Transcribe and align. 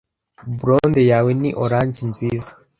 blonde 0.59 1.01
yawe 1.11 1.31
ni 1.41 1.49
orange 1.63 2.01
nziza 2.11 2.51